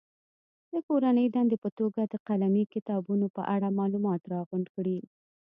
[0.71, 4.97] د کورنۍ دندې په توګه د قلمي کتابونو په اړه معلومات راغونډ کړي.